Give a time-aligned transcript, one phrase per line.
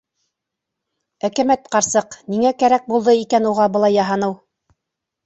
[1.27, 4.35] Әкәмәт ҡарсыҡ- ниңә кәрәк булды икән уға былай яһаныу?!.